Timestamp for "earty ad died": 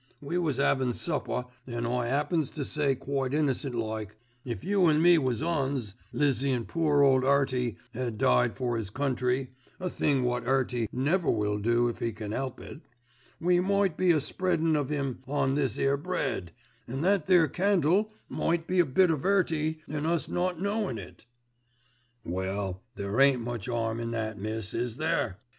7.23-8.55